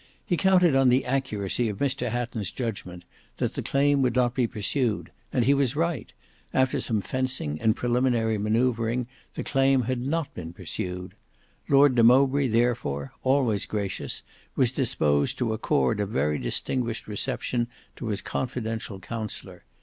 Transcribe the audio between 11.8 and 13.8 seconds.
de Mowbray therefore, always